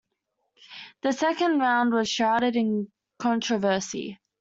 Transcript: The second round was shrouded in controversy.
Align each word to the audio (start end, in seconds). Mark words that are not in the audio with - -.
The 1.03 1.13
second 1.13 1.59
round 1.59 1.93
was 1.93 2.09
shrouded 2.09 2.55
in 2.55 2.91
controversy. 3.19 4.19